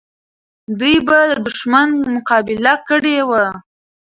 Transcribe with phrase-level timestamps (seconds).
[0.79, 3.45] دوی به د دښمن مقابله کړې وه.